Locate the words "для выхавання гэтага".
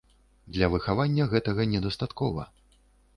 0.55-1.67